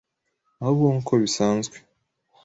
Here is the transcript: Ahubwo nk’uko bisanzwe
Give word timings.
Ahubwo 0.61 0.83
nk’uko 0.89 1.13
bisanzwe 1.23 1.75